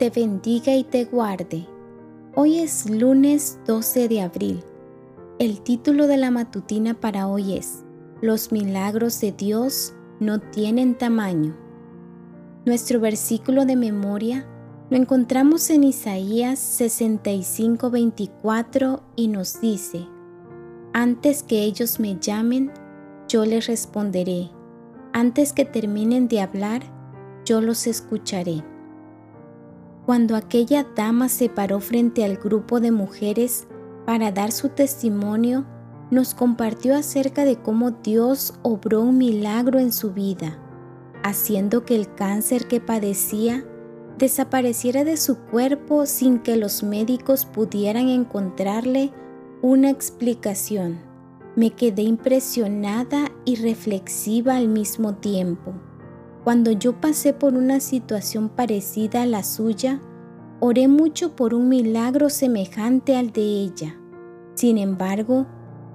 [0.00, 1.66] te bendiga y te guarde.
[2.34, 4.64] Hoy es lunes 12 de abril.
[5.38, 7.84] El título de la matutina para hoy es
[8.22, 11.54] Los milagros de Dios no tienen tamaño.
[12.64, 14.46] Nuestro versículo de memoria
[14.88, 20.06] lo encontramos en Isaías 65:24 y nos dice,
[20.94, 22.72] Antes que ellos me llamen,
[23.28, 24.48] yo les responderé.
[25.12, 26.84] Antes que terminen de hablar,
[27.44, 28.64] yo los escucharé.
[30.10, 33.68] Cuando aquella dama se paró frente al grupo de mujeres
[34.06, 35.64] para dar su testimonio,
[36.10, 40.58] nos compartió acerca de cómo Dios obró un milagro en su vida,
[41.22, 43.64] haciendo que el cáncer que padecía
[44.18, 49.12] desapareciera de su cuerpo sin que los médicos pudieran encontrarle
[49.62, 50.98] una explicación.
[51.54, 55.72] Me quedé impresionada y reflexiva al mismo tiempo.
[56.50, 60.00] Cuando yo pasé por una situación parecida a la suya,
[60.58, 63.96] oré mucho por un milagro semejante al de ella.
[64.54, 65.46] Sin embargo,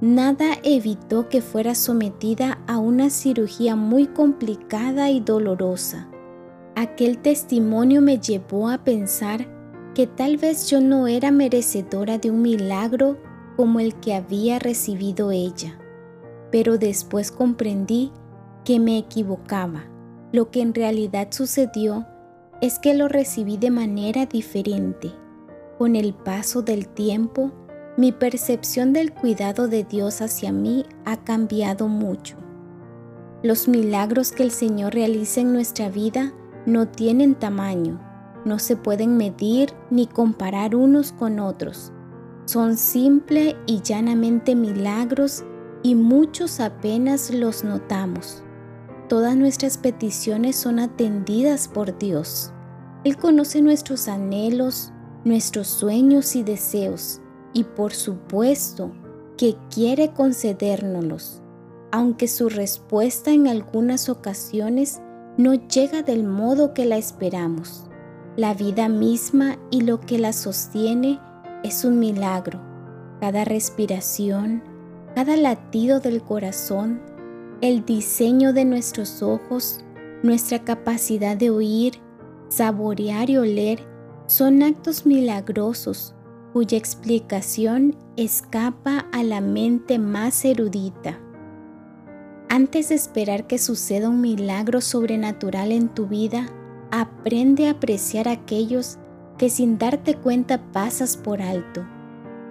[0.00, 6.10] nada evitó que fuera sometida a una cirugía muy complicada y dolorosa.
[6.74, 9.46] Aquel testimonio me llevó a pensar
[9.94, 13.18] que tal vez yo no era merecedora de un milagro
[13.56, 15.78] como el que había recibido ella,
[16.50, 18.10] pero después comprendí
[18.64, 19.84] que me equivocaba.
[20.32, 22.06] Lo que en realidad sucedió
[22.60, 25.12] es que lo recibí de manera diferente.
[25.78, 27.52] Con el paso del tiempo,
[27.96, 32.36] mi percepción del cuidado de Dios hacia mí ha cambiado mucho.
[33.42, 36.32] Los milagros que el Señor realiza en nuestra vida
[36.66, 37.98] no tienen tamaño,
[38.44, 41.92] no se pueden medir ni comparar unos con otros.
[42.44, 45.44] Son simple y llanamente milagros
[45.82, 48.42] y muchos apenas los notamos.
[49.10, 52.52] Todas nuestras peticiones son atendidas por Dios.
[53.02, 54.92] Él conoce nuestros anhelos,
[55.24, 57.20] nuestros sueños y deseos
[57.52, 58.92] y por supuesto
[59.36, 61.42] que quiere concedérnoslos,
[61.90, 65.00] aunque su respuesta en algunas ocasiones
[65.36, 67.86] no llega del modo que la esperamos.
[68.36, 71.18] La vida misma y lo que la sostiene
[71.64, 72.60] es un milagro.
[73.18, 74.62] Cada respiración,
[75.16, 77.09] cada latido del corazón,
[77.60, 79.80] el diseño de nuestros ojos,
[80.22, 81.94] nuestra capacidad de oír,
[82.48, 83.86] saborear y oler
[84.26, 86.14] son actos milagrosos
[86.52, 91.18] cuya explicación escapa a la mente más erudita.
[92.48, 96.48] Antes de esperar que suceda un milagro sobrenatural en tu vida,
[96.90, 98.98] aprende a apreciar aquellos
[99.38, 101.86] que sin darte cuenta pasas por alto,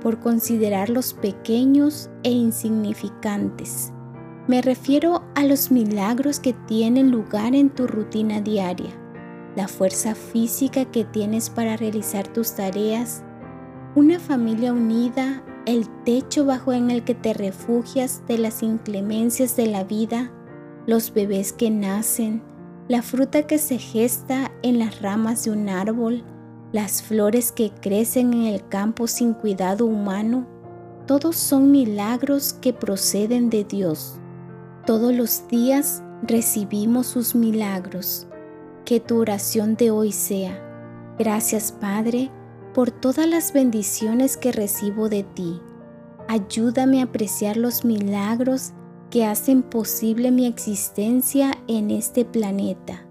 [0.00, 3.92] por considerarlos pequeños e insignificantes.
[4.48, 8.90] Me refiero a los milagros que tienen lugar en tu rutina diaria,
[9.54, 13.22] la fuerza física que tienes para realizar tus tareas,
[13.94, 19.66] una familia unida el techo bajo en el que te refugias de las inclemencias de
[19.66, 20.32] la vida,
[20.86, 22.42] los bebés que nacen,
[22.88, 26.24] la fruta que se gesta en las ramas de un árbol,
[26.72, 30.46] las flores que crecen en el campo sin cuidado humano,
[31.06, 34.18] todos son milagros que proceden de Dios.
[34.88, 38.26] Todos los días recibimos sus milagros.
[38.86, 40.58] Que tu oración de hoy sea,
[41.18, 42.30] gracias Padre,
[42.72, 45.60] por todas las bendiciones que recibo de ti.
[46.26, 48.72] Ayúdame a apreciar los milagros
[49.10, 53.06] que hacen posible mi existencia en este planeta.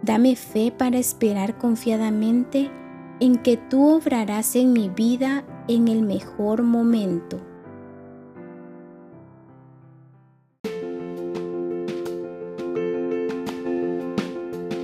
[0.00, 2.70] Dame fe para esperar confiadamente
[3.20, 7.38] en que tú obrarás en mi vida en el mejor momento.